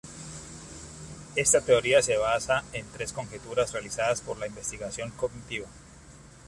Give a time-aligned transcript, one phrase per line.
[1.35, 5.67] Esta teoría se basa en tres conjeturas realizadas por la investigación cognitiva.